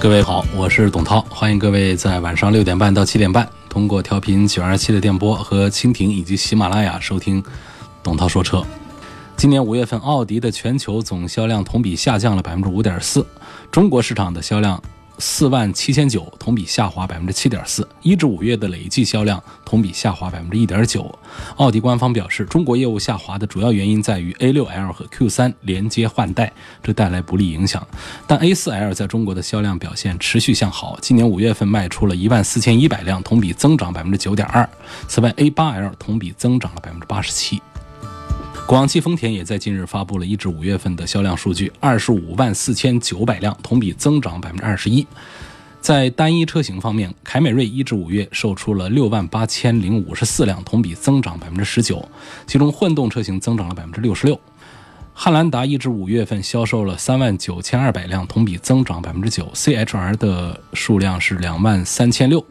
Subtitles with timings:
[0.00, 7.42] 各位好，我是董涛，欢迎各位在晚上六点半到七点半，通过调频九二七的电波和蜻蜓以及喜马拉雅收听
[8.00, 8.64] 董涛说车。
[9.36, 13.26] 今年五月份，奥迪的全球总销量同比下降了百分之五点四，
[13.72, 14.80] 中国市场的销量。
[15.18, 21.12] 四万七千九，同比下滑百分之七点四，一至五月的累计销量同比下滑百分之一点九。
[21.56, 27.86] 奥迪官方表示，中国业务下滑的主要原因在于 A6L 和 Q3 连接换代，这带来不利影响。
[28.26, 34.68] 但 A4L 在中国的销量表现持续向好，今年五月份卖出了一万四千一百辆，同比增长百分之九点二。
[35.06, 37.60] 此外，A8L 同比增长了百分之八十七。
[38.68, 45.06] 广汽丰田也在近日发布了一至五月份的销量数据，二十五万四千九百辆，同比增长百分之二十一。
[45.80, 52.06] 在单一车型方面，凯美瑞一至五月售出了六万八千零五十四辆，同比增长百分之十九，
[52.46, 54.38] 其中混动车型增长了百分之六十六。
[55.14, 62.44] 汉兰达一至五月份销售了三万九千二百辆，同比增长百分之九，CHR 的数量是两万三千六。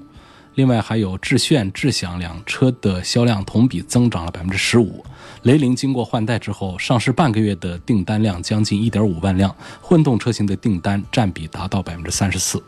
[0.55, 5.05] 另外还有致炫、智享两车的销量同比增长了百分之十五。
[5.47, 12.61] 雷凌经过换代之后，上市半个月的订单量将近一点五万辆，混动车型的订单占比达到百分之三十四。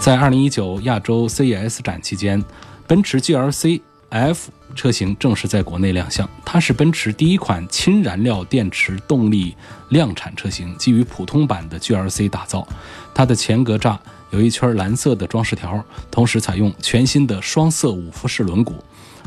[0.00, 2.42] 在二零一九亚洲 CES 展期间，
[2.86, 6.26] 奔驰 GLC F 车型正式在国内亮相。
[6.46, 9.54] 它是奔驰第一款氢燃料电池动力
[9.90, 12.66] 量产车型，基于普通版的 GLC 打造。
[13.14, 13.98] 它的前格栅
[14.30, 18.72] 有一圈蓝色的装饰条，同时采用全新的双色五辐式轮毂。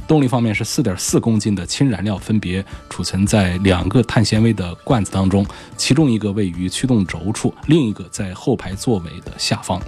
[0.07, 9.81] 动力方面是四点四公斤的氢燃料，分别储存在两个碳纤维的罐子当中，其中一个位于驱动轴处，另一个在后排座位的下方。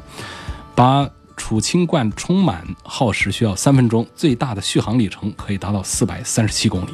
[0.73, 6.89] 把储氢罐充满耗时需要三分钟，最大的续航里程可以达到四百三十七公里。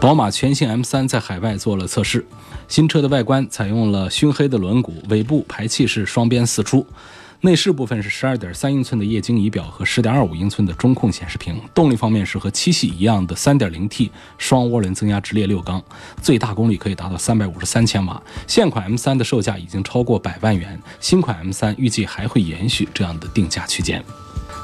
[0.00, 2.26] 宝马全新 M3 在海外做了测试，
[2.68, 6.86] 新车的外观采用了熏黑的轮毂，尾部排气是双边四出。
[7.44, 11.60] 内饰部分是十二点三英寸的液晶仪表和十点二五英寸的中控显示屏。
[11.74, 15.82] 动力方面是和七系一样的三点零 T 双涡轮增压直列六缸，
[16.22, 18.22] 最大功率可以达到三百五十三千瓦。
[18.46, 24.02] 现款 M3 的售价已经超过百万元，新款 M3 预计还会延续这样的定价区间。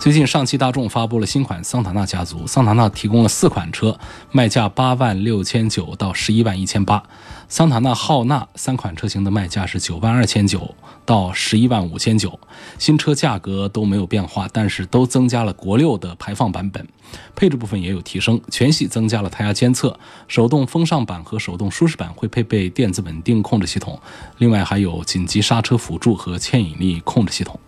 [0.00, 2.46] 最近，上汽大众发布了新款桑塔纳家族。
[2.46, 3.94] 桑塔纳提供了四款车，
[4.32, 7.02] 卖价八万六千九到十一万一千八。
[7.50, 10.72] 桑塔纳浩纳三款车型的卖价是九万二千九
[11.04, 12.38] 到十一万五千九。
[12.78, 16.86] 新车价格都没有变化，但是都增加了国六的排放版本。
[17.34, 24.00] 配置部分也有提升，全系增加了胎压监测，手动风尚版和手动舒适版会配备电子稳定控制系统，
[24.38, 27.58] 另外还有紧急刹车辅助和牵引力控制系统。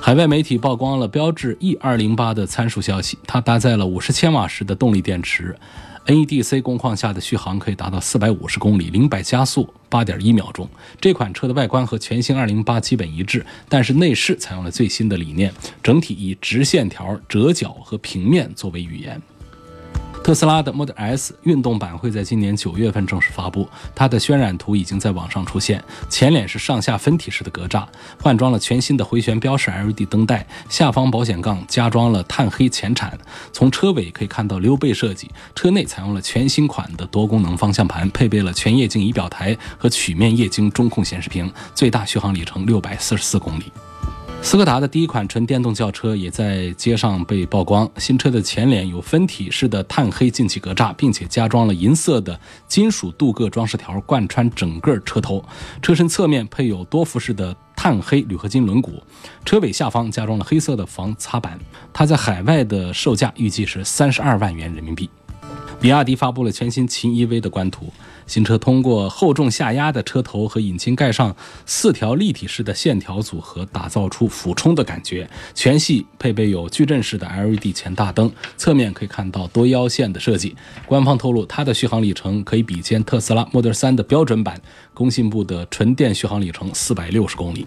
[0.00, 5.56] 海外媒体曝光了标致 E 二零八的参数消息，它搭载了五十千瓦时的动力电池
[6.06, 10.68] ，NEDC 工况下的续航可以达到四百五十公里，零百加速八点一秒钟。
[11.00, 15.52] 这款车的外观和全新二零八基本一致，但是内饰采用了最新的理念，
[15.82, 19.20] 整体以直线条、折角和平面作为语言。
[20.22, 25.82] 特斯拉的 Model S 运动版会在今年九月份正式发布，它的渲染图已经在网上出现。
[26.08, 27.84] 前脸是上下分体式的格栅，
[28.22, 33.18] 换装了全新的回旋标式 LED 灯带，下方保险杠加装了碳黑前铲。
[33.52, 43.64] 从车尾可以看到溜背设计，车内采用了全新款的多功能方向盘，配备了全液晶仪表台和曲面液晶中控显示屏，最大续航里程六百四十四公里。
[44.44, 47.88] 斯柯达的第一款纯电动轿车也在街上被曝光。
[47.96, 55.42] 新车的前脸有分体式的碳黑进气格栅，并且加装了银色的金属镀铬装饰条，贯穿整个车头。
[55.80, 58.90] 车身侧面配有多辐式的碳黑铝合金轮毂，
[59.44, 61.58] 车尾下方加装了黑色的防擦板。
[61.92, 65.08] 它在海外的售价预计是三十二万元人民币。
[65.80, 67.92] 比亚迪发布了全新秦 EV 的官图。
[68.32, 71.36] 新车通过厚重下压的车头和引擎盖上
[71.66, 75.28] 四条立体式的线条组合，打造出俯冲的感觉。
[75.54, 80.56] 全系配备有矩阵式的 LED 前大灯，侧面可以看到多腰线的设计。
[80.86, 84.58] 官方透露，它的续航里程可以比肩特斯拉 Model 3的标准版，
[84.94, 87.66] 工信部的纯电续航里程四百六十公里。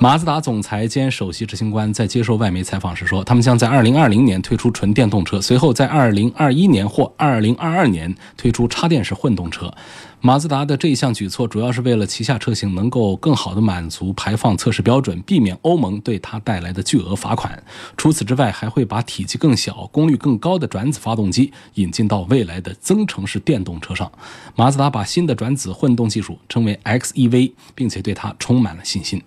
[0.00, 9.72] 马自达总裁兼首席执行官在接受外媒采访时说，他们将在2020年推出纯电动车，随后在2021年或2022年推出插电式混动车。
[10.20, 17.62] 马自达的这一项举措主要是为了旗下车型能够更好地满足排放测试标准，避免欧盟对它带来的巨额罚款。
[17.96, 24.10] 除此之外，还会把体积更小、功率更高的转子发动机引进到未来的增程式电动车上。
[24.54, 29.22] 马自达把新的转子混动技术称为 XEV，并且对它充满了信心。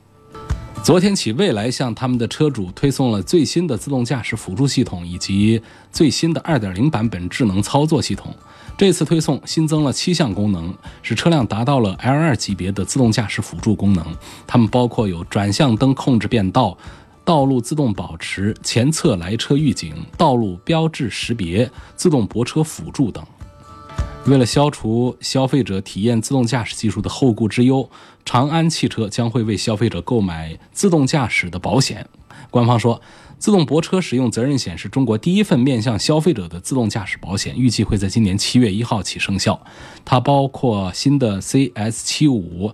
[0.83, 8.33] 昨天起，蔚来向他们的车主推送了最新的自动驾驶辅助系统以及最新的2.0版本智能操作系统。
[8.77, 14.05] 这次推送新增了七项功能，使车辆达到了 L2 级别的自动驾驶辅助功能。
[14.45, 16.77] 它们包括有转向灯控制变道、
[17.25, 23.21] 道路自动保持、前侧来车预警、道路标志识别、自动泊车辅助等。
[24.27, 27.89] 为了消除消费者体验自动驾驶技术的后顾之忧，
[28.23, 32.07] 长安汽车将会为消费者购买自动驾驶的保险。
[32.51, 33.01] 官方说。
[33.39, 39.61] 自动泊车使用责任险是中国第一份面向消费者的自动驾驶保险，预计会在今年七月一号起生效。
[40.03, 42.73] 它包括新的 CS 七五、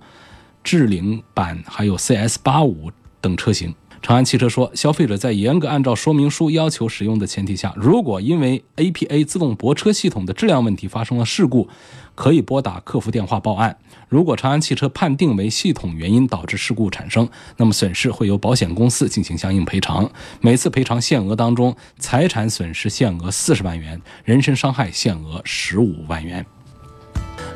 [0.63, 2.89] 智领版，还有 CS 八五
[3.19, 3.75] 等车型。
[4.03, 11.69] 长安汽车说，消费者在严格按照说明书要求使用的前提下，如果因为 APA 自动泊车系统的质量问题发生了事故，
[12.13, 13.77] 可以拨打客服电话报案。
[14.09, 20.11] 如果长安汽车判定为系统原因导致事故产生，那么损失会由保险公司进行相应赔偿。
[20.41, 26.45] 每次赔偿限额当中，财产损失限额四十万元，人身伤害限额十五万元。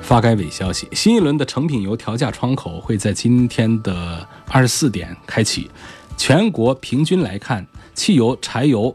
[0.01, 5.69] 发改委消息，新一轮的成品油调价窗口会在今天的二十四点开启。
[6.17, 8.93] 全国平均来看，汽油、柴油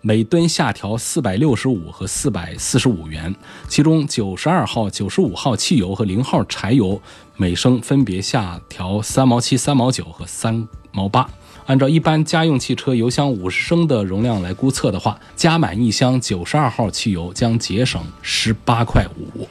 [0.00, 3.34] 每吨下调四百六十五和四百四十五元，
[3.68, 7.00] 其中九十二号、九十五号汽油和零号柴油
[7.36, 11.30] 每升分别下调三毛七、三毛九和三毛八。
[11.66, 19.48] 按照一般家用汽车油箱五十升的容量来估测的话，加满一箱九十二号汽油将节省十八块五。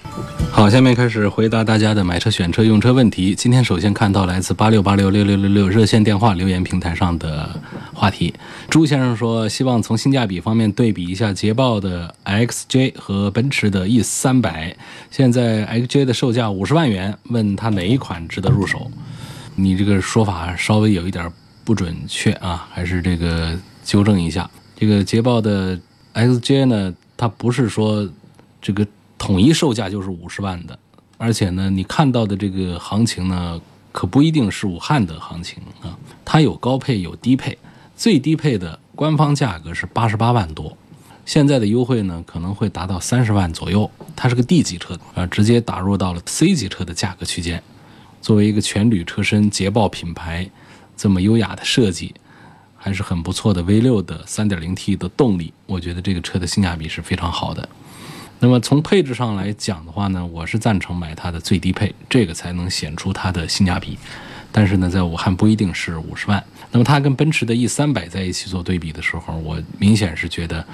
[0.49, 3.35] 好，下面开始回答大家的买车、选车、用车问题。
[3.35, 7.49] 今天首先看到来自八六八六六六六六热线电话留言平台上的
[7.93, 8.33] 话题。
[8.69, 14.73] 朱先生说，希望从性价比方面对比一下捷豹的 XJ 和奔驰的 E 三百。
[15.11, 18.89] 现在 XJ 的售价五十万元，问他哪一款值得入手？
[19.55, 21.29] 你这个说法稍微有一点。
[21.65, 24.47] 不准确啊，还是这个纠正一下。
[24.77, 25.77] 这个捷豹的
[26.13, 28.07] XJ 呢，它不是说
[28.61, 28.85] 这个
[29.17, 30.77] 统一售价就是五十万的，
[31.17, 33.59] 而且呢，你看到的这个行情呢，
[33.91, 35.97] 可不一定是武汉的行情啊。
[36.23, 37.57] 它有高配有低配，
[37.95, 40.77] 最低配的官方价格是八十八万多，
[41.25, 43.89] 现在的优惠呢可能会达到三十万左右。
[44.15, 47.63] 它是个 D 级车啊，直接打入到了 C 级车的价格区间。
[48.21, 50.47] 作为一个全铝车身捷豹品牌。
[50.95, 52.13] 这么优雅的设计，
[52.77, 53.61] 还是很不错的。
[53.63, 57.67] V 六的 3.0T 的动力，我觉得这个车的性价比是非常好的。
[58.39, 63.97] 那么从配置上来讲的话呢，我是赞成买它的最低配，这个才能显出它的性价比。
[64.51, 66.43] 但是呢，在武汉不一定是五十万。
[66.71, 70.65] 那么它跟奔驰的 E 三百在一起做对比的时候，我明显是觉得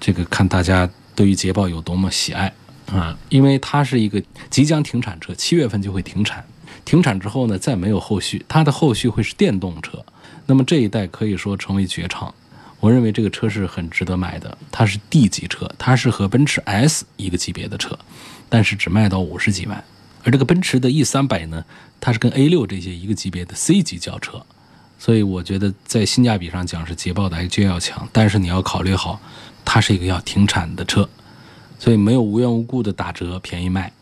[0.00, 2.52] 这个看大家对于捷豹有多么喜爱
[2.90, 6.44] 啊，因为它是一个即将停产车，七月份就会停产。
[6.86, 10.02] 停产之后呢，再没有后续，它的后续会是电动车。
[10.46, 12.32] 那么这一代可以说成为绝唱。
[12.78, 14.56] 我认为这个车是很值得买的。
[14.70, 17.98] 它是 D 级车，它是和奔驰 S 一个级别的车，
[18.48, 19.82] 但是只卖到五十几万。
[20.22, 21.64] 而这个奔驰的 E 三百呢，
[22.00, 24.44] 它是跟 A 六这些一个级别的 C 级轿车，
[24.98, 28.08] 所以我觉得在性价比上讲是捷豹的 AJ 要强。
[28.12, 29.20] 但是你要考虑好，
[29.64, 31.08] 它是一个要停产的车，
[31.80, 33.92] 所以没有无缘无故的打折便宜卖。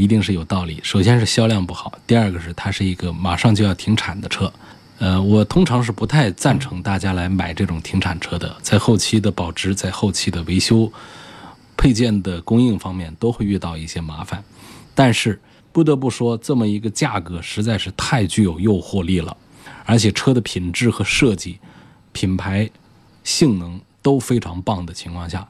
[0.00, 0.80] 一定是有道理。
[0.82, 4.50] 首先是销量不好，第二个是它是一个马上就要停产的车。
[4.98, 10.90] 呃，我通常是不太赞成大家来买这种停产车的，在后期的保值、在后期的维修、
[11.76, 14.42] 配件的供应方面都会遇到一些麻烦。
[14.94, 15.38] 但是
[15.72, 19.36] 不得不说，这么一个价格实在是太具有诱惑力了，
[19.84, 21.58] 而且车的品质和设计、
[22.12, 22.68] 品牌、
[23.22, 25.46] 性能都非常棒的情况下，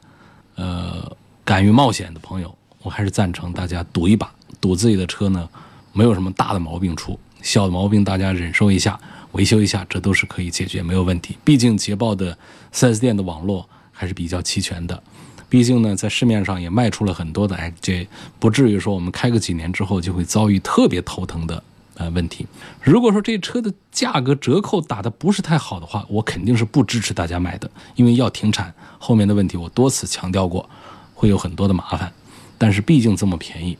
[0.55, 1.11] 呃，
[1.43, 2.53] 敢于冒险的朋友，
[2.83, 4.33] 我还是赞成大家赌一把。
[4.61, 5.49] 堵自己的车呢，
[5.91, 8.97] 没有什么大的毛病出，小的毛病大家忍受一下，
[9.31, 11.35] 维修一下，这都是可以解决，没有问题。
[11.43, 12.37] 毕竟捷豹的
[12.71, 15.01] 4S 店的网络还是比较齐全的，
[15.49, 18.07] 毕竟呢，在市面上也卖出了很多的 XJ，
[18.39, 21.63] 不至于说我们开个几年之后就会遭遇特别头疼的
[21.95, 22.45] 呃问题。
[22.81, 30.69] 如果说这车的价格折扣打的不是太好的话，我肯定是不支持大家买的，因为要停产，后面的问题我多次强调过，
[31.15, 32.13] 会有很多的麻烦。
[32.57, 33.75] 但是毕竟这么便宜。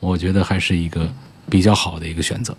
[0.00, 1.10] 我觉得还是一个
[1.48, 2.56] 比较好的一个选择。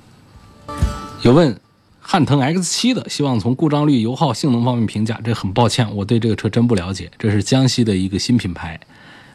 [1.24, 1.60] 有问
[2.00, 5.20] 汉腾 X 七的，希望从故障率、油耗、性能方面评价。
[5.24, 7.12] 这很抱歉，我对这个车真不了解。
[7.18, 8.80] 这是江西的一个新品牌，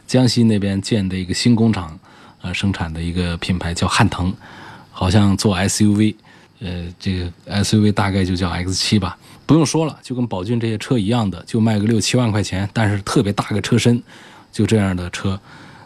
[0.07, 1.99] 江西那边建的一个新工厂，
[2.41, 4.33] 呃，生产的一个品牌叫汉腾，
[4.91, 6.15] 好像做 SUV，
[6.59, 7.31] 呃，这个
[7.63, 9.17] SUV 大概就叫 X 七吧。
[9.45, 14.01] 不用说了，就跟宝骏这些车一样的，就卖个六七万块钱，但是特别大个车身，
[14.51, 15.39] 就这样的车。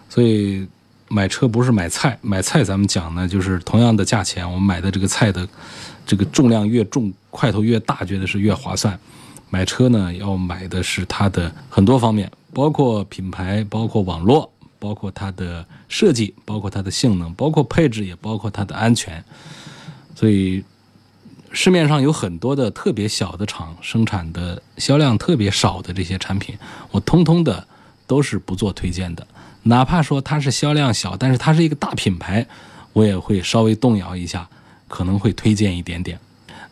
[0.07, 0.65] 所以
[1.10, 5.48] 买车不是买菜，买菜咱们讲呢，就是同样的价钱，我们买的这个菜的。
[6.10, 8.98] 这个重量越重，块头越大，觉得是越划算。
[9.50, 14.50] 买车呢，要买的是它的很多方面，包括品牌，包括网络，
[14.80, 19.22] 包括它的设计，包括它的性能，包括配置，也包括它的安全。
[20.16, 20.64] 所以，
[21.52, 26.58] 市面上有很多的特别小的厂生产的销量特别少的这些产品，
[26.92, 27.68] 我通通的
[28.08, 29.28] 都是不做推荐的。
[29.67, 32.45] 哪怕说它是销量小，但是它是一个大品牌，
[32.93, 34.47] 我也会稍微动摇一下。
[34.89, 36.17] 可能会推荐一点点，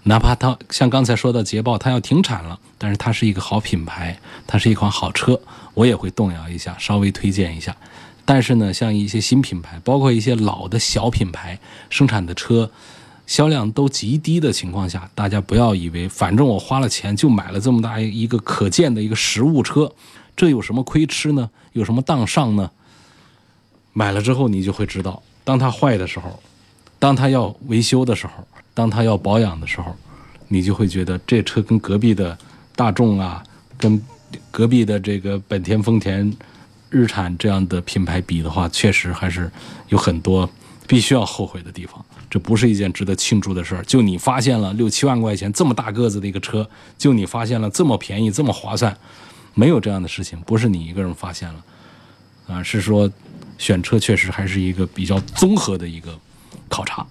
[0.03, 5.37] 哪怕它像刚才说的捷豹，它要停产了，但是它是一个好品牌，它是一款好车，
[5.73, 7.75] 我也会动摇一下，稍微推荐一下。
[8.23, 11.59] 但是呢，像一些新品牌，包括一些老的小品牌
[11.89, 12.71] 生产的车，
[13.27, 19.91] 销量都极低的情况下，大家不要以为反正我花了钱就买了这么大一个可见的一个实物车，
[20.37, 21.49] 这有什么亏吃呢？
[21.73, 22.71] 有什么当上呢？
[23.97, 26.39] 买了之后你就会知道，当它坏的时候。
[26.97, 28.33] 当它要维修的时候，
[28.73, 29.95] 当它要保养的时候，
[30.47, 32.35] 你就会觉得这车跟隔壁的
[32.75, 33.43] 大众啊，
[33.77, 34.01] 跟
[34.49, 36.33] 隔壁的这个本田、丰田、
[36.89, 39.51] 日产这样的品牌比的话，确实还是
[39.89, 40.49] 有很多
[40.87, 42.03] 必须要后悔的地方。
[42.29, 43.83] 这不是一件值得庆祝的事儿。
[43.83, 48.97] 就你发现了六七万块钱这么大个子的一个车，就你发现了这么便宜、这么划算，
[49.53, 51.63] 没有这样的事情，不是你一个人发现了，
[52.47, 53.11] 啊，是说
[53.57, 56.09] 选车确实还是一个比较综合的一个。
[56.67, 57.05] 考察，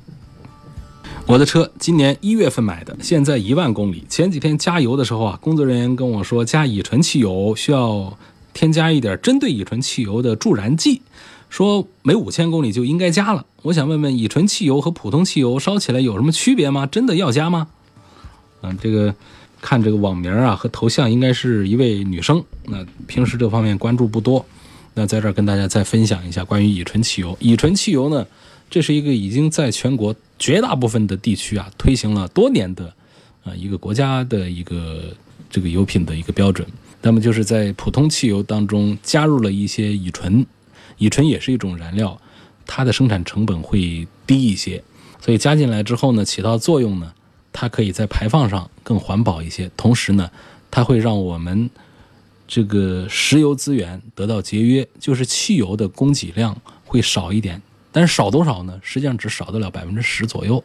[1.26, 4.04] 我的车今年一月份买的，现在一万公里。
[4.08, 8.18] 前几天加油的时候啊，工作人员跟我说加乙醇汽油需要
[8.52, 11.02] 添加一点针对乙醇汽油的助燃剂，
[11.48, 13.46] 说每五千公里就应该加了。
[13.62, 16.84] 我想问问，乙醇汽油和普通汽油烧起来有什么区别吗？
[16.84, 17.68] 真的要加吗？
[18.62, 19.14] 嗯，这个
[19.62, 22.44] 看这个网名啊和头像，应该是一位女生。
[22.64, 24.44] 那平时这方面关注不多，
[24.94, 27.36] 那在这儿跟大家再分享一下关于乙醇汽油。
[27.40, 28.26] 乙醇汽油呢？
[28.70, 32.92] 这是一个已经在全国绝大部分的地区啊推行了多年的，
[33.44, 35.14] 呃，一个国家的一个
[35.50, 36.66] 这个油品的一个标准。
[37.02, 40.44] 那么就是在普通汽油当中加入了一些乙醇，
[40.96, 42.18] 乙醇也是一种燃料，
[42.66, 44.82] 它的生产成本会低一些，
[45.20, 47.12] 所以加进来之后呢，起到作用呢，
[47.52, 50.30] 它可以在排放上更环保一些，同时呢，
[50.70, 51.68] 它会让我们
[52.46, 57.60] 这个石油资源得到节约，就是汽油的供给量会少一点。
[57.90, 58.78] 但是少多少呢？
[58.82, 60.62] 实际上只少得了百分之十左右，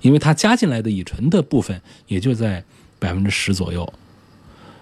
[0.00, 2.62] 因为它加进来的乙醇的部分也就在
[3.00, 3.92] 百分之十左右，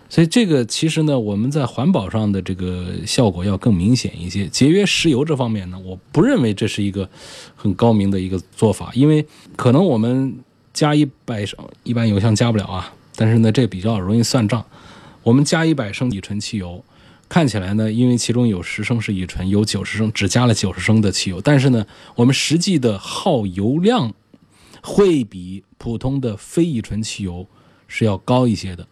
[0.09, 4.47] 所以这个其实呢，我们在环保上的这个效果要更明显一些。
[4.49, 7.09] 节约石油这方面呢，我不认为这是一个
[7.55, 9.27] 很高明的一个做法，因为
[9.57, 10.39] 可能我们
[10.73, 14.65] 加一百升，一般油箱加不了啊，但是呢，这比较容易算账，
[15.27, 16.85] 我们加一百升乙醇汽油。
[17.29, 24.15] 看起来呢，因为其中有十升是乙醇，有九十升只加了九十升的汽油，但是呢，我们实际的耗油量
[24.81, 27.49] 会比普通的非乙醇汽油
[27.89, 28.87] 是要高一些的。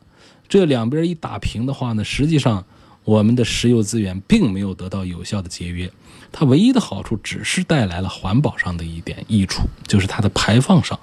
[0.49, 2.64] 这两边一打平的话呢，实际上
[3.05, 5.88] 我们的石油资源并没有得到有效的节约，
[6.33, 10.99] 它唯一的好处只是带来了环保上的一点益处，就是它的排放上，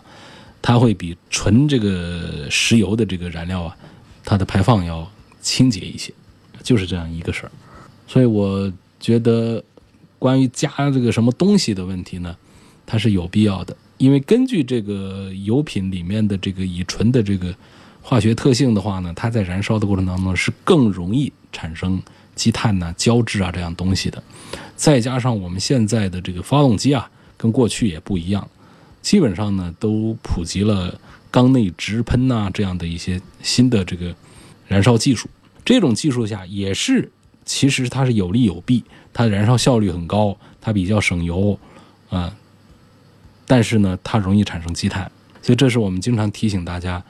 [0.62, 3.78] 它会比纯这个石油的这个燃料啊，
[4.26, 5.10] 它的排放要
[5.42, 6.14] 清洁一些。
[6.64, 7.52] 就是这样一个事儿，
[8.08, 9.64] 所以我觉得，
[10.20, 12.38] 关于加这个什么东西的问题呢，
[12.86, 13.76] 它是有必要的。
[13.98, 17.52] 因为根据这个油品里面的这个乙醇的这个
[18.00, 22.00] 化学特性的话呢，它在燃烧的过程当中是更容易产生
[22.36, 24.22] 积碳呐、胶质啊这样东西的。
[24.76, 28.48] 再加上我们现在的这个发动机啊，跟过去也不一样，
[29.02, 31.00] 基本上呢都普及了
[31.32, 34.16] 缸内直喷呐这样的一些新的这个
[34.72, 35.30] 燃烧技术。
[35.66, 37.12] 这种技术下也是，
[37.44, 38.82] 其实它是有利有弊。
[39.12, 41.60] 它燃烧效率很高，它比较省油，
[42.10, 42.34] 啊，
[43.46, 45.12] 但是呢，它容易产生积碳。
[45.42, 47.04] 所以这是我们经常提醒大家，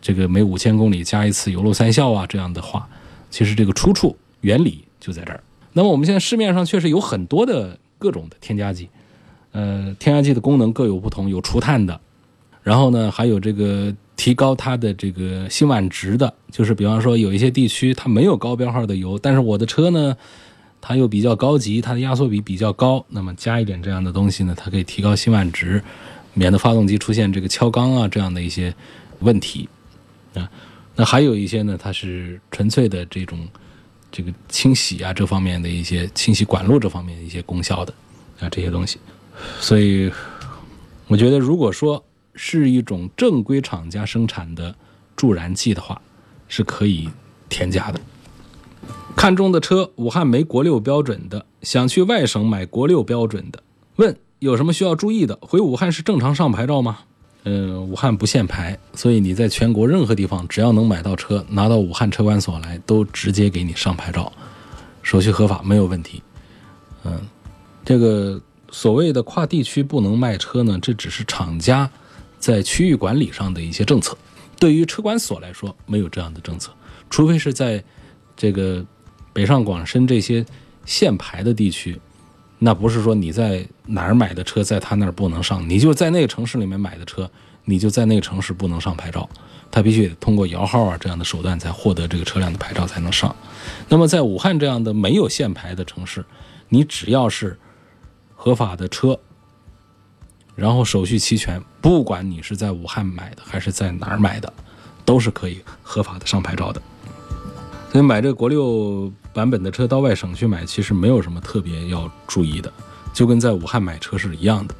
[0.00, 2.88] 这个每五千公里加一次油路三效啊这样的话，
[3.30, 5.42] 其实这个出处原理就在这儿。
[5.72, 8.88] 那么我们现在市面上确实有很多的各种的添加剂，
[9.50, 12.00] 呃，添加剂的功能各有不同，有除碳的，
[12.62, 13.92] 然后呢还有这个。
[14.18, 20.14] 提高它的这个辛烷值的，就是比方说有一些地区它没有高标号的油，但是我的车呢，
[20.80, 25.80] 它又比较高级，它的压缩比比较高，那么加一点这样的东西呢，它可以提高辛烷值，
[26.34, 28.74] 免得发动机出现这个敲缸啊这样的一些
[29.20, 29.68] 问题
[30.34, 30.50] 啊。
[30.96, 33.38] 那还有一些呢，它是纯粹的这种
[34.10, 37.94] 这个清洗啊这方面的一些清洗管路这方面的一些功效的
[38.40, 38.98] 啊这些东西。
[39.60, 40.10] 所以
[41.06, 42.04] 我觉得，如果说
[42.38, 44.74] 是一种正规厂家生产的
[45.16, 46.00] 助燃剂的话，
[46.46, 47.10] 是可以
[47.48, 48.00] 添加的。
[49.16, 53.60] 看中的车，武汉没国六标准的，想去外省买国六标准的，
[53.96, 55.36] 问有什么需要注意的？
[55.42, 57.00] 回武汉是正常上牌照吗？
[57.42, 64.32] 嗯，武汉不限牌，所以你在全国任何地方，只要能买到车，拿到武汉车管所来，都直接给你上牌照，
[65.02, 66.22] 手续合法，没有问题。
[67.04, 67.20] 嗯，
[67.84, 68.40] 这个
[68.70, 71.90] 所谓的跨地区不能卖车呢，这只是厂家
[72.38, 74.16] 在区域管理上的一些政策，
[74.58, 76.72] 对于车管所来说，没有这样的政策，
[77.10, 77.82] 除非是在
[78.36, 78.84] 这个。
[79.30, 80.44] 北上广深这些
[80.84, 82.00] 限牌的地区，
[82.58, 87.30] 那不是说你在哪儿买的车，在他那儿不能上，你就在那个城市里面买的车，
[87.64, 89.28] 你就在那个城市不能上牌照，
[89.70, 93.36] 他必须得通过摇号啊这样的手段才获得这个车辆的牌照才能上。
[93.88, 96.24] 那么在武汉这样的没有限牌的城市，
[96.68, 97.56] 你只要是
[98.34, 99.20] 合法的车，
[100.58, 104.52] 然后手续齐全，不管你是在武汉买的还是在哪儿买的，
[105.04, 106.82] 都是可以合法的上牌照的。
[107.92, 112.72] 所以买这个国六版本的车到外省去买，其实没有什么特别要注意的，
[113.14, 114.74] 就跟在武汉买车是一样的。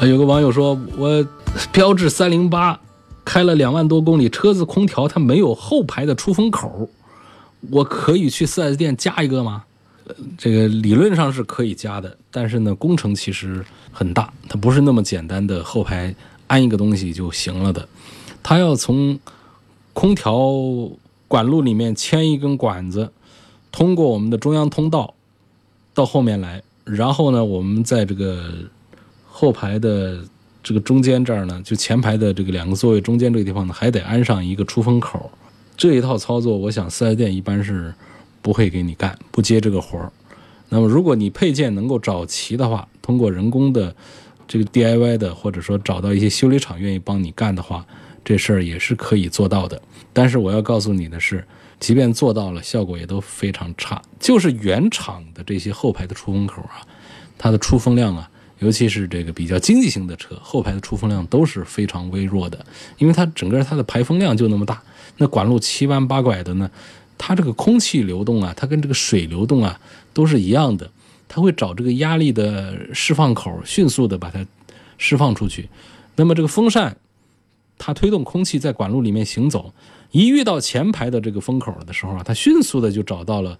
[0.00, 1.24] 啊，有个网友说，我
[1.70, 2.80] 标致三零八
[3.24, 6.90] 开了两万多公里，车子空调它没有后排的出风口，
[7.70, 9.62] 我可以去 4S 店加一个吗？
[10.36, 16.14] 这个理论上是可以加的，但是呢，工程其实很大，它不是那么简单的后排
[16.46, 17.88] 安一个东西就行了的，
[18.42, 19.18] 它要从
[19.92, 20.52] 空调。
[21.28, 23.10] 管路里面牵一根管子，
[23.70, 25.14] 通过我们的中央通道
[25.94, 28.52] 到后面来，然后呢，我们在这个
[29.26, 30.22] 后排的
[30.62, 35.30] 这个中间这儿呢，就前排的这个两个座位中间这个地方呢，还得安上一个出风口。
[35.74, 37.94] 这一套操作，我想四 S 店一般是
[38.42, 40.12] 不会给你干，不接这个活儿。
[40.68, 43.94] 那么，如果你配件能够找齐的话，通过人工的
[44.46, 47.86] 这个 DIY 的，或者说找到一些修理厂愿意帮你干的话。
[48.24, 49.82] 这事儿也是可以做到的，
[50.12, 51.44] 但是我要告诉你的是，
[51.80, 54.00] 即便做到了，效果也都非常差。
[54.20, 56.86] 就是原厂的这些后排的出风口啊，
[57.36, 62.64] 它的出风量啊，尤其是这个比较经济型的车，后排的出风量都是非常微弱的，
[62.96, 64.80] 因为它整个它的排风量就那么大，
[65.16, 66.70] 那管路七弯八拐的呢，
[67.16, 69.80] 它这个空气流动啊，它跟这个水流动啊
[70.12, 70.90] 都是一样的，
[71.28, 74.44] 它会找这个压力的释放口，迅速的把它
[74.98, 75.68] 释放出去。
[76.16, 76.96] 那么这个风扇。
[77.84, 79.74] 它推动空气在管路里面行走，
[80.12, 83.58] 一遇到前排的这个风口的时候啊，它迅速的就找到了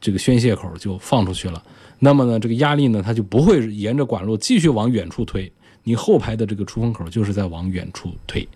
[0.00, 1.62] 这个宣泄口，就放出去了。
[2.00, 5.52] 那么呢，这个压力呢，它就不会沿着管路继续往远处推，
[5.84, 8.48] 你后排的这个出风口就是在往远处推。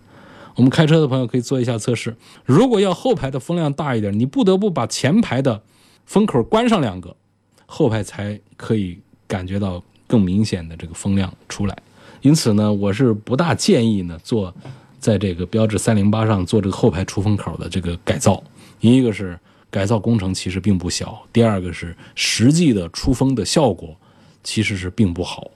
[0.61, 5.63] 我们开车的朋友可以做一下测试，如果要后排的风量大一点，你不得不把前排的
[6.05, 7.17] 风口关上两个，
[7.65, 11.75] 后排才可以感觉到更明显的这个风量出来。
[12.21, 14.55] 因此呢，我是不大建议呢做。
[14.99, 18.45] 在这个标致三零八上做这个后排出风口的这个改造，
[18.81, 23.97] 一个是改造工程其实并不小，第二个是实际的出风的效果
[24.45, 25.51] 其实是并不好。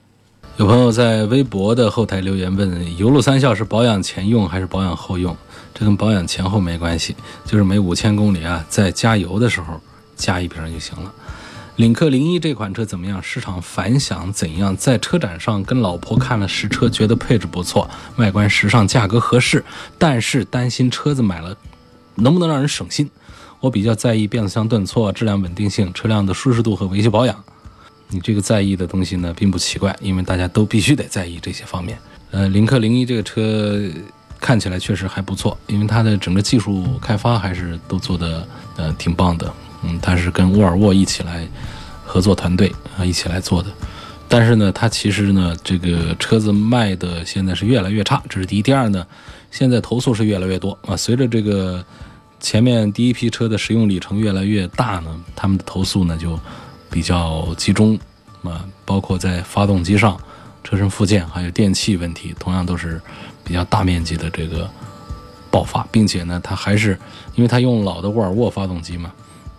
[0.57, 5.35] 有朋友在微博的后台留言问：油路三效是保养前用还是保养后用？
[5.73, 7.13] 这跟保养前后没关系，
[7.43, 9.81] 就是每五千公里啊，在加油的时候
[10.15, 11.13] 加一瓶就行了。
[11.75, 13.21] 领克零一这款车怎么样？
[13.21, 14.77] 市场反响怎样？
[14.77, 19.61] 在车展上跟老婆看了实车，觉得配置不错，外观时尚，价格合适，
[19.97, 21.53] 但是担心车子买了
[22.15, 23.11] 能不能让人省心。
[23.59, 27.43] 我比较在意变速箱顿挫、质量稳定性、车辆的舒适度和维修保养。
[28.09, 31.97] 你这个在意的东西呢，并不奇怪，因为大家都必须得在意这些方面。
[32.31, 33.79] 呃，领克零一这个车
[34.39, 39.51] 看起来确实还不错，因为它的整个技术开发还是都做的呃挺棒的。
[39.83, 41.47] 嗯，它是跟沃尔沃一起来
[42.03, 43.69] 合作团队啊，一起来做的。
[44.27, 48.61] 但是呢，它其实呢，这个车子卖的现在是越来越差，这是第一。
[48.61, 49.05] 第二呢，
[49.51, 50.97] 现在投诉是越来越多啊。
[50.97, 51.85] 随着这个
[52.39, 56.39] 前面第一批车的使用里程越来越大呢，他们的投诉呢就
[56.89, 57.97] 比较集中
[58.43, 60.19] 啊，包括在发动机上、
[60.63, 63.01] 车身附件还有电器问题，同样都是
[63.43, 64.69] 比较大面积的这个
[65.51, 66.97] 爆发，并且呢，它还是
[67.35, 69.11] 因为它用老的沃尔沃发动机嘛。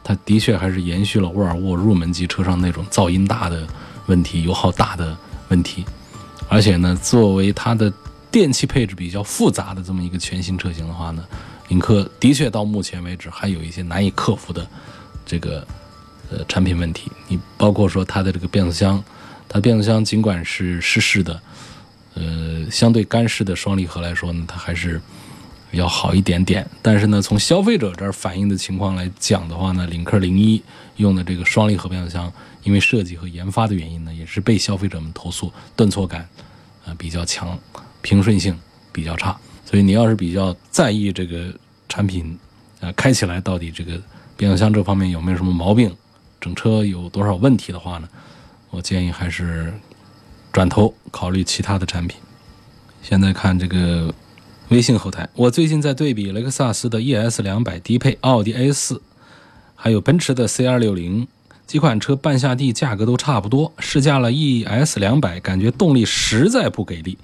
[0.02, 3.66] 它的确还是延续了沃尔沃入门级车上那种噪音大的
[4.06, 5.16] 问题、油耗大的
[5.48, 5.84] 问题，
[6.48, 7.92] 而且呢，作为它的
[8.30, 11.24] 电器配置比较复杂的这么一个全新车型的话呢，
[11.66, 14.64] 领克的确到目前为止还有一些难以克服的
[15.24, 15.66] 这个
[16.30, 17.10] 呃产品问题。
[17.28, 19.02] 你包括说它的这个变速箱，
[19.48, 21.40] 它变速箱尽管是湿式的，
[22.14, 25.00] 呃，相对干式的双离合来说呢，它还是
[25.72, 26.68] 要好一点点。
[26.80, 30.62] 但是呢，从消费者这儿反映的情况来讲的话呢，领克零一
[30.96, 36.28] 用的这个双离合变速箱，因为设计和研发的原因呢，也是被消费者们投诉顿挫感
[36.84, 37.58] 啊比较强，
[38.00, 38.58] 平顺性
[38.92, 39.36] 比较差。
[39.64, 41.52] 所以你要是比较在意这个
[41.88, 42.38] 产品
[42.80, 44.00] 啊开起来到底这个
[44.36, 45.94] 变速箱这方面有没有什么毛病，
[46.40, 48.08] 整车有多少问题的话呢，
[48.70, 49.72] 我建议还是。
[50.52, 52.18] 转头考虑其他的产品。
[53.02, 54.14] 现在看这个
[54.70, 59.02] 微信后台，我最近在对比雷克萨斯的 ES 两百低配、奥迪 A 四，
[59.74, 61.28] 还有奔驰的 C 二六零
[61.66, 63.70] 几款车，半下地价格都差不多。
[63.78, 67.18] 试驾了 ES 两百，感觉动力实在不给力，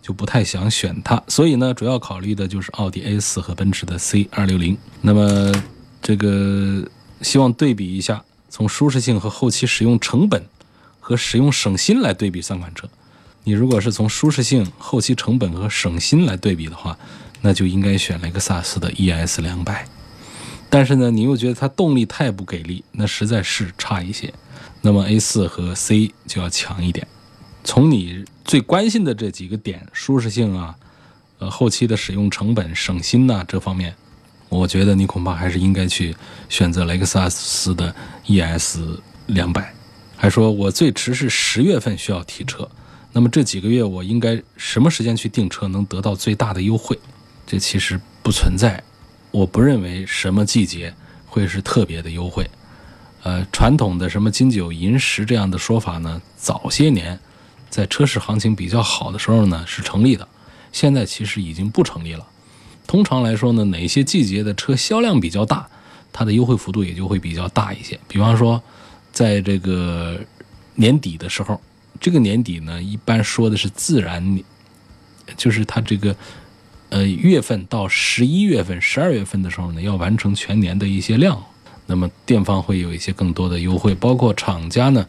[0.00, 1.22] 就不太想选它。
[1.28, 4.78] 所以呢，主要考虑的就是奥迪 A 四和奔驰的 C 二六零。
[5.02, 5.52] 那么
[6.00, 6.88] 这个
[7.20, 10.44] 希望对比一下，从舒适性和后期使用成本。
[11.00, 12.86] 和使用省心来对比三款车，
[13.44, 16.98] 你如果是从舒适性、后期成本和省心来对比的话，
[17.40, 19.88] 那就应该选雷克萨斯的 ES 两百。
[20.68, 24.30] 但是呢，你又觉得它动力太不给力，那实在是差一些。
[24.82, 27.08] 那么 A 四和 C 就要强一点。
[27.64, 30.76] 从你最关心的这几个点，舒适性啊，
[31.38, 33.94] 呃，后期的使用成本、省心呐这方面，
[34.48, 36.14] 我觉得你恐怕还是应该去
[36.48, 37.94] 选择雷克萨斯的
[38.26, 38.78] ES
[39.26, 39.74] 两百。
[40.16, 42.68] 还说，我最迟是十月份需要提车，
[43.12, 46.98] 那么这几个月我应该什么时间去订车能得到最大的优惠？
[47.46, 48.82] 这其实不存在，
[49.30, 50.92] 我不认为什么季节
[51.26, 52.50] 会是特别的优惠。
[53.22, 57.18] 呃，传统的什么金九银十这样的说法呢，早些年
[57.68, 60.26] 在车市行情比较好的时候呢是成立的，
[60.72, 62.26] 现在其实已经不成立了。
[62.88, 65.68] 通常来说呢，哪些季节的车销量比较大，
[66.12, 67.96] 它的优惠幅度也就会比较大一些。
[68.08, 68.60] 比方说。
[69.10, 70.20] 在这个
[70.76, 71.60] 年底的时候，
[71.98, 74.40] 这个年底呢，一般说的是自然，
[75.36, 76.14] 就是它这个
[76.90, 81.42] 呃月份到十一月份、十二月份的时候呢，要完成全年的一些量，
[81.86, 85.04] 那么店方会有一些更多的优惠，包括厂家呢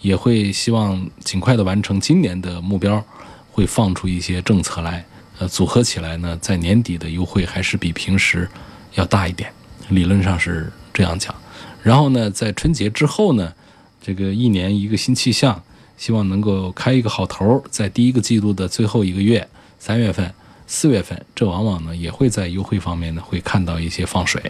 [0.00, 3.04] 也会希望尽快的完成今年的目标，
[3.52, 5.04] 会放出一些政策来，
[5.42, 8.48] 呃，组合起来呢，在年底的优惠还是比平时
[8.94, 9.52] 要大一点，
[9.88, 11.34] 理论上是这样讲。
[11.82, 13.52] 然后呢，在春节之后呢，
[14.00, 15.60] 这个一年一个新气象，
[15.96, 19.48] 希望能够开一个好头，在第一个季度的最后一个月，
[19.80, 20.32] 三月份、
[20.68, 24.40] 四月份，这往往呢也会在优惠方面呢会看到一些放水。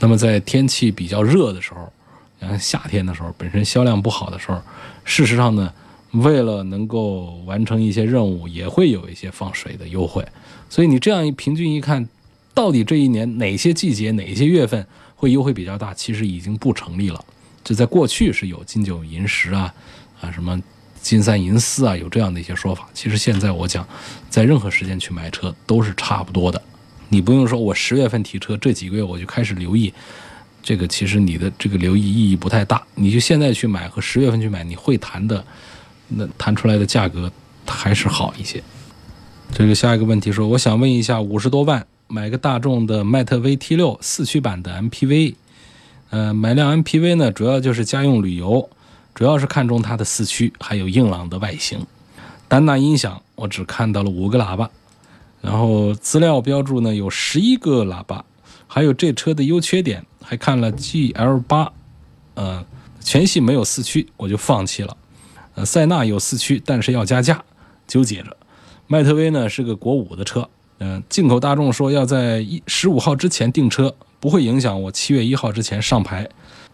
[0.00, 1.92] 那么在天气比较热的时候，
[2.40, 4.60] 像夏天的时候，本身销量不好的时候，
[5.04, 5.72] 事实上呢，
[6.14, 10.26] 为了能够完成一些任务，也会有一些放水的优惠。
[10.68, 12.08] 所以你这样一平均一看，
[12.52, 14.86] 到底这一年哪些季节、哪些月份？
[15.16, 17.24] 会优惠比较大，其实已经不成立了。
[17.62, 19.72] 就在过去是有金九银十啊，
[20.20, 20.60] 啊什么
[21.00, 22.86] 金三银四啊，有这样的一些说法。
[22.92, 23.86] 其实现在我讲，
[24.28, 26.60] 在任何时间去买车都是差不多的。
[27.08, 29.94] 你不用说我十月份提车，这几个月我就开始留意，
[30.62, 32.84] 这个其实你的这个留意意义不太大。
[32.94, 35.42] 你就现在去买和十月份去买，你会谈的
[36.08, 37.30] 那谈出来的价格
[37.66, 38.62] 还是好一些。
[39.52, 41.86] 这个下一个问题说，我想问一下，五十多万。
[42.06, 45.34] 买个大众的迈特威 T 六四驱版的 MPV，
[46.10, 48.68] 呃，买辆 MPV 呢，主要就是家用旅游，
[49.14, 51.84] 主要是看中它的四驱，还有硬朗的外形。
[52.46, 54.70] 丹纳音响我只看到了五个喇叭，
[55.40, 58.22] 然后资料标注呢有十一个喇叭，
[58.66, 61.72] 还有这车的优缺点，还看了 GL 八，
[62.34, 62.64] 呃，
[63.00, 64.94] 全系没有四驱，我就放弃了。
[65.54, 67.42] 呃，塞纳有四驱，但是要加价，
[67.86, 68.36] 纠结着。
[68.86, 70.48] 迈特威呢是个国五的车。
[70.78, 76.28] 嗯，进口大众说要在一十五号之前订车，不会影响我七月一号之前上牌。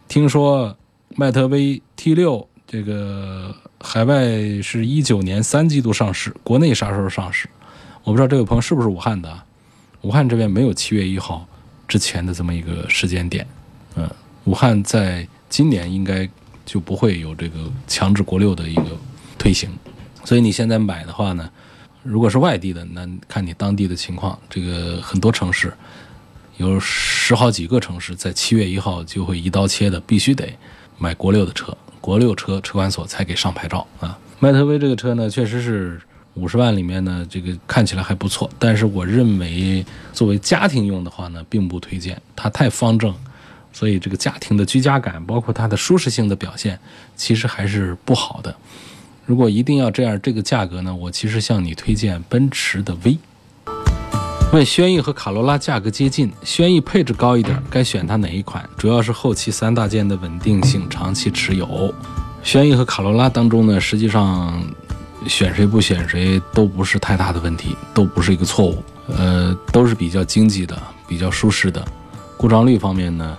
[0.08, 0.74] 听说
[1.16, 4.26] 迈特威 T 六这个海外
[4.62, 7.48] 是一九年三季度上市，国内啥时候上市？
[8.02, 9.42] 我不知道这位朋友是不是武汉的？
[10.00, 11.46] 武汉这边没有七月一号
[11.86, 13.46] 之前的这么一个时间点。
[13.96, 14.08] 嗯，
[14.44, 16.26] 武汉在今年应该
[16.70, 18.96] 就不会有这个强制国六的一个
[19.36, 19.68] 推行，
[20.24, 21.50] 所以你现在买的话呢？
[22.04, 24.38] 如果是外地的，那看你当地的情况。
[24.48, 25.74] 这个很多城市
[26.58, 30.48] 有十好几个城市，在七月一号就会一刀切的，必须得
[30.96, 34.16] 买国六的车，国六车车管所才给上牌照啊。
[34.38, 36.00] 迈特威这个车呢，确实是
[36.34, 43.12] 五十万里面呢，这个看起来还不错，但是我认为作为家庭用的话呢，并不推荐，它太方正，
[43.72, 46.78] 所以这个家庭的居家感，包括它的舒适性的表现，
[47.16, 48.54] 其实还是不好的。
[49.26, 50.94] 如果一定要这样，这个价格呢？
[50.94, 53.18] 我其实向你推荐奔驰的 V。
[54.52, 58.68] 问轩逸和卡罗拉价格接近，轩逸配置高一点，该选它哪一款？
[58.76, 61.94] 主要是后期三大件的稳定性，长期持有。
[62.42, 64.60] 轩逸和卡罗拉当中呢，实际上
[65.28, 71.86] 选谁不选谁都不是太大的问题，都不是一个错误，呃，都是比较经济的、比较舒适的，
[72.36, 73.38] 故障率方面呢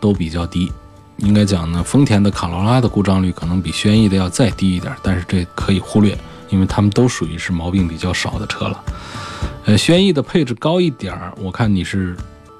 [0.00, 0.72] 都比较低。
[1.18, 6.16] 应该讲呢，丰田的卡罗拉的故障率可能比轩逸的要再低一点，但是这可以忽略，
[6.48, 8.84] 因为他们都属于是毛病比较少的车了。
[9.66, 12.16] 呃，轩逸的配置高一点儿，我看你是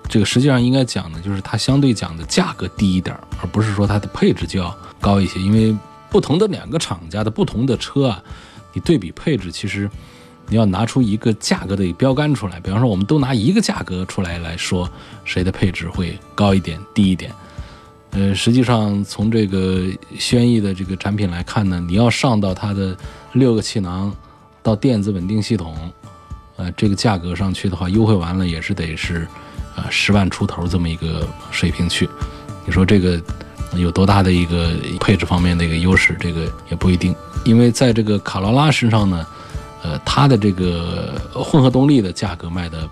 [0.09, 5.75] 这个实际上应该讲的就是它相对讲的价格低一点，而不是说它的配置就要高一些，因为
[6.11, 8.23] 不同的两个厂家的不同的车啊，
[8.75, 9.91] 你对比配置，其实
[10.51, 14.91] 你要拿出一个价格的标杆出来，比方说我们都拿一个价格出来来说，
[15.25, 17.33] 谁的配置会高一点、低一点。
[18.11, 19.85] 呃，实际上从这个
[20.19, 22.97] 轩逸的这个产品来看呢，你要上到它的
[23.35, 24.13] 六个气囊
[24.61, 25.77] 到电子稳定系统，
[26.57, 29.29] 呃，这个价格上去的话，优惠完了也是得是
[29.77, 32.09] 呃十万出头这么一个水平去。
[32.67, 33.23] 你说这个
[33.77, 36.17] 有多大的一个配置方面的一个优势？
[36.19, 39.25] 这个也不一定，因为在这个卡罗拉身上呢，
[39.83, 42.89] 呃，它的这个混合动力的价格卖的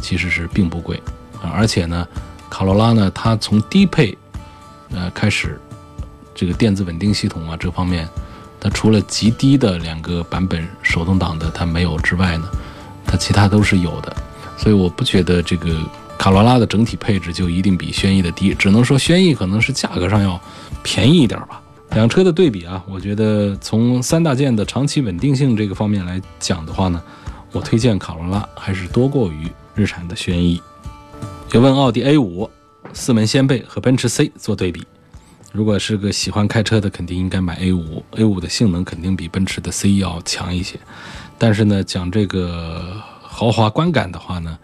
[0.00, 1.00] 其实是并不贵
[1.40, 2.06] 啊，而且呢，
[2.50, 4.16] 卡罗拉呢，它从低配
[4.90, 5.58] 呃，开始
[6.34, 8.08] 这个电子稳定系统啊，这方面，
[8.60, 12.48] 它除了极低的两个版本手动挡的它没有之外呢，
[13.06, 14.14] 它其他都是有的。
[14.58, 15.80] 所以我不觉得这个
[16.18, 20.38] 卡罗拉的整体配置就一定比轩逸的低，只能说轩逸可能是价格上要
[20.82, 21.61] 便宜一点吧。
[21.94, 27.02] 两车的对比啊，我觉得从三大件的长期稳定性这个方面来讲的话呢，
[27.52, 30.60] 我推荐卡罗拉还是多过于日产的轩逸。
[31.52, 32.50] 有问奥迪 A 五。
[32.94, 34.84] 四门掀背和奔驰 C 做对比，
[35.50, 38.04] 如果是个喜欢开车的，肯定应该买 A 五。
[38.10, 40.78] A 五的性能肯定比奔驰的 C 要强一些，
[41.38, 44.58] 但是呢，讲这个豪华观感的话呢，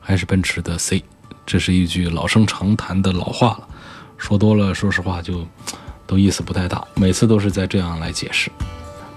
[0.00, 1.04] 还是奔驰的 C。
[1.44, 3.68] 这是一句老生常谈的老话了，
[4.16, 5.46] 说多了，说实话就
[6.06, 6.86] 都意思不太大。
[6.94, 8.50] 每次都是在这样来解释。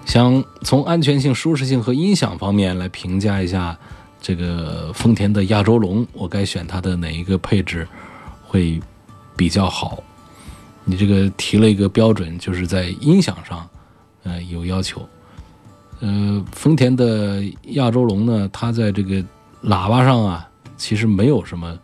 [0.05, 3.77] 想从安全性、舒适性和音响方面来评价一下
[4.21, 7.87] 这个丰田的亚洲龙，我该选它的哪一个配置？
[8.49, 8.79] 会
[9.35, 10.01] 比较好。
[10.85, 13.67] 你这个提了一个标准，就是在音响上，
[14.23, 15.05] 呃，有要求。
[15.99, 19.21] 呃，丰田的亚洲龙呢，它在这个
[19.63, 20.47] 喇叭上啊，
[20.77, 21.77] 其实没有什么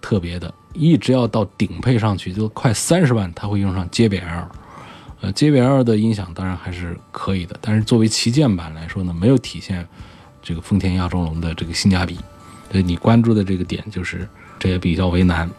[0.00, 4.44] 特别的，一直要到顶配上去，就快三十万，它会用上 JBL。
[5.20, 9.84] 呃，JBL 的音响当然还是可以的，但是作为旗舰版来说呢，没有体现
[10.40, 12.16] 这个丰田亚洲龙的这个性价比。
[12.70, 14.28] 所以你关注的这个点，就是
[14.58, 15.50] 这也比较为难。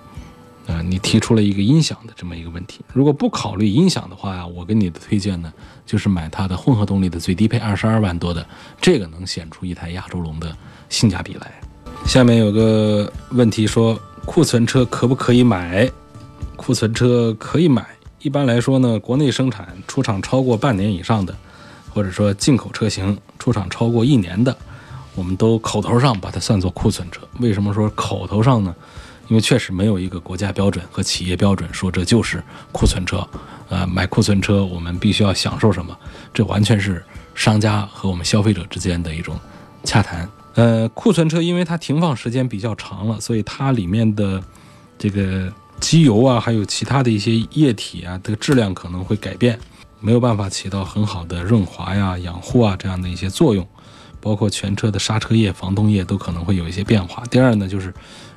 [0.68, 2.82] 呃，你提出了一个音响的这么一个问题。
[2.94, 5.52] 如果不考虑音响的话，我给你的推荐呢，
[5.86, 8.46] 就是买它的混合动力的最低配二十二万多的，
[8.80, 10.56] 这个能显出一台亚洲龙的
[10.88, 11.52] 性价比来。
[12.06, 15.92] 下面有个问题说，库存车可不可以买？
[16.56, 17.84] 库存车可以买。
[18.20, 21.36] 一般来说呢，国内生产出厂超过半年以上的，
[21.92, 24.56] 或者说进口车型出厂超过一年的，
[25.16, 27.22] 我们都口头上把它算作库存车。
[27.40, 28.74] 为什么说口头上呢？
[29.30, 33.28] 因为确实没有一个国家标准和企业标准说这就是库存车，
[33.70, 35.98] 呃，买库存车我们必须要享受什么？
[36.32, 39.36] 这完全是商家和我们消费者之间的一种
[39.86, 40.30] 洽谈。
[40.56, 44.44] 呃，库存车因为它停放时间比较长了，所以它里面的
[44.98, 49.60] 这个机油啊，还有其他的一些液体啊，这个质量可能会改变，
[50.00, 53.66] 没有办法起到很好的润滑呀、养护啊这样的一些作用，
[54.20, 57.24] 包括全车的刹车液、防冻液都可能会有一些变化。
[57.32, 57.94] 第二呢，就是。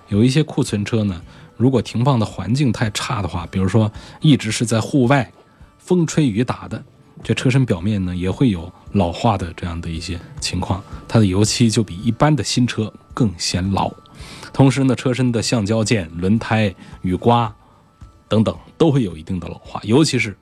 [0.09, 1.23] 有一些库存车呢，
[1.57, 5.33] 如果停放的环境太差的话，比如说一直是在户外，
[5.79, 6.85] 风吹雨打的，
[7.23, 13.93] 这车身表面呢也会有老化的这样的一些情况，它的油漆就比一般的新车更显老。
[14.53, 17.55] 同时呢，车身的橡胶件、轮胎、雨刮
[18.29, 20.37] 等等都会有一定的老化，尤其是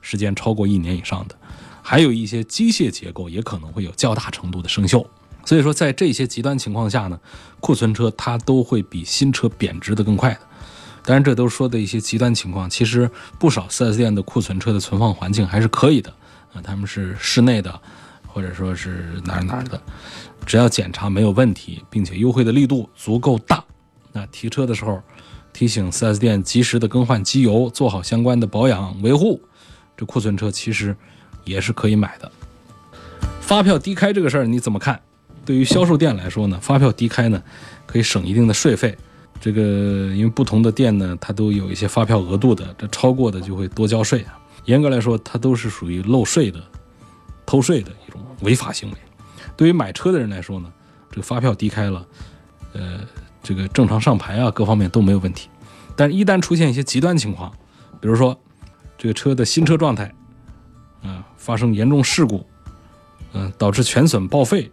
[0.00, 1.36] 时间超过一年以上的，
[1.82, 5.06] 还有一些机械结构也可能会有较大程度的生锈。
[5.46, 7.20] 所以说，在这些极端情况下呢，
[7.60, 10.40] 库存车它都会比新车贬值的更快的。
[11.04, 12.68] 当然，这都说的一些极端情况。
[12.68, 16.12] 其实不少 4S 店的库存车的存放环境还是可以的
[16.54, 17.80] 啊，他们是室内的，
[18.26, 19.80] 或者说是哪儿哪儿的，
[20.46, 23.62] 只要检查没有问题，并且优惠的力度足够大，
[24.12, 25.02] 那提车的时候
[25.52, 29.40] 提醒 4S 店及时的更换机油，做好相关的保养维护，
[29.96, 30.96] 这库存车其实
[31.44, 32.30] 也是可以买的。
[33.40, 35.00] 发票低开这个事儿你怎么看？
[35.44, 37.42] 对于销售店来说呢，发票低开呢，
[37.84, 38.96] 可以省一定的税费。
[39.40, 39.60] 这个
[40.14, 44.38] 因为不同的店呢，它都有一些发票额度的，这超过的就会多交税啊。
[44.64, 46.62] 严格来说，它都是属于漏税的、
[47.44, 48.96] 偷税的一种违法行为。
[49.56, 50.72] 对于买车的人来说呢，
[51.10, 52.06] 这个发票低开了，
[52.72, 53.00] 呃，
[53.42, 55.48] 这个正常上牌啊，各方面都没有问题。
[55.94, 57.52] 但是，一旦出现一些极端情况，
[58.00, 58.38] 比如说
[58.98, 60.12] 这个车的新车状态
[61.02, 62.44] 啊，发生严重事故。
[63.36, 64.70] 嗯，导致全损报废，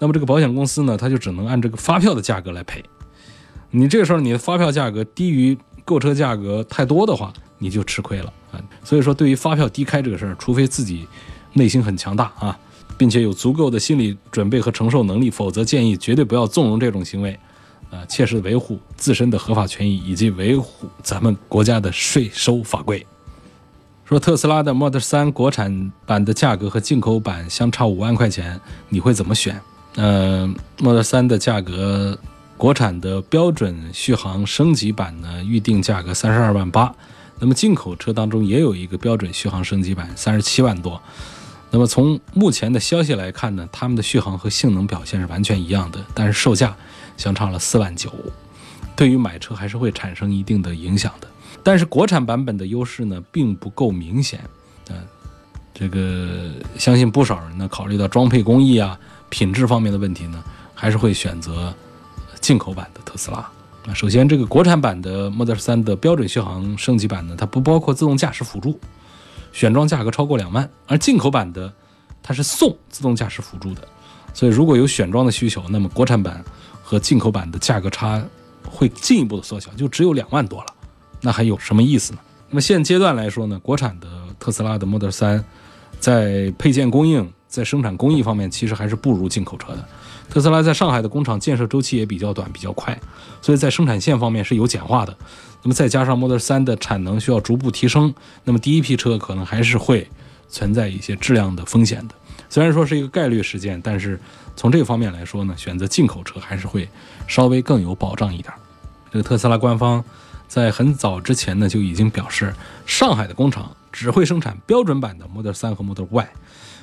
[0.00, 2.82] 那么这个保险公司呢，它就只能按这个发票的价格来赔。
[3.70, 8.60] 你这个时候你的发票价格低于购车价格太多的话，你就吃亏了啊。
[8.84, 11.06] 所以说，对于发票低开这个事儿，除非自己
[11.52, 12.58] 内心很强大啊，
[12.96, 17.38] 并且有足够的心理准备和承受能力，否则建议绝对不要纵容这种行为，
[17.90, 23.04] 啊，切实维护自身的合法权益以及维护咱们国家的税收法规。
[24.04, 29.60] 说特斯拉的 Model 3国产版的价格和进口版相差五万块钱，你会怎么选？
[29.94, 32.18] 呃，Model 3的价格，
[32.56, 36.92] 国产的标准续航升级版呢，预定价格三十二万八，
[37.40, 41.00] 那么进口车当中也有一个标准续航升级版，三十七万多。
[41.70, 46.76] 那么从目前的消息来看呢，他们的续航和性能表现是完全一样的，但是售价
[47.16, 48.12] 相差了四万九，
[48.94, 51.28] 对于买车还是会产生一定的影响的。
[51.62, 54.40] 但是国产版本的优势呢，并不够明显，
[54.88, 54.96] 嗯，
[55.72, 58.98] 这个相信不少人呢，考虑到装配工艺啊、
[59.28, 60.42] 品质方面的问题呢，
[60.74, 61.72] 还是会选择
[62.40, 63.48] 进口版的特斯拉。
[63.86, 68.78] 啊，首先这个国产版的 Model 3的标准续航升级版呢，它不包括自动驾驶辅助，
[69.52, 71.72] 选装价格超过两万，而进口版的
[72.22, 73.88] 它是送自动驾驶辅助的，
[74.34, 76.44] 所以如果有选装的需求，那么国产版
[76.82, 78.22] 和进口版的价格差
[78.68, 80.66] 会进一步的缩小，就只有两万多了。
[81.22, 82.18] 那还有什么意思呢？
[82.50, 84.06] 那么现阶段来说呢，国产的
[84.38, 85.42] 特斯拉的 Model 3，
[85.98, 89.88] 在配件供应、在生产工艺方面，其实还是不如进口车的。
[90.30, 92.98] 特斯拉在上海的工厂建设周期也比较短、比较快，
[93.42, 95.14] 所以在生产线方面是有简化的。
[95.62, 98.14] 那么再加上 Model 3的产能需要逐步提升，
[98.44, 100.08] 那么第一批车可能还是会
[100.48, 102.14] 存在一些质量的风险的。
[102.48, 104.18] 虽然说是一个概率事件，但是
[104.56, 106.88] 从这个方面来说呢，选择进口车还是会
[107.26, 108.54] 稍微更有保障一点。
[109.12, 110.02] 这个特斯拉官方。
[110.48, 112.52] 在很早之前呢，就已经表示，
[112.84, 116.28] 上海的工厂只会生产标准版的 Model 3和 Model Y，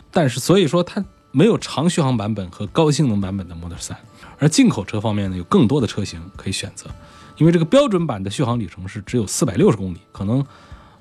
[0.09, 1.03] 但是所以说它
[1.37, 3.95] 没有长续航版本和高性能版本的 Model 3。
[4.39, 6.89] 而进口车方面呢，有更多的车型可以选择，
[7.37, 10.43] 因为这个标准版的续航里程是只有四百六十公里，可能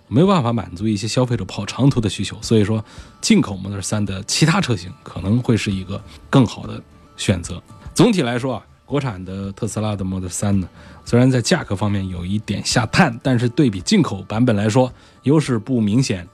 [0.08, 2.36] 没有办法满足一些消费者跑长途的需求。
[2.42, 2.84] 所以说，
[3.22, 6.82] 进口 Model 3的其他车型可能会是一个更好的
[7.16, 7.62] 选择。
[7.94, 8.66] 总体来说啊。
[8.86, 10.68] 国产的特斯拉的 Model 3呢，
[11.04, 14.92] 虽然在价格方面有一点下探，但是对比进口版本来说，
[15.24, 16.24] 优势不明显，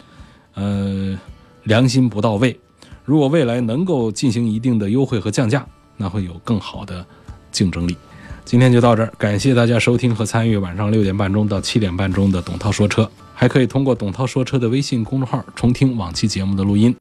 [0.52, 1.18] 呃，
[1.62, 2.60] 良心不到位。
[3.04, 7.04] 如果未来能够进行一定的优惠和降价，那会有更好的
[7.50, 7.96] 竞争力。
[8.44, 16.94] 今天就到这儿，感谢大家收听和参与晚上六点半钟到七点半钟的董涛说车，还可以通过董涛说车的微信公众号重听往期节目的录音。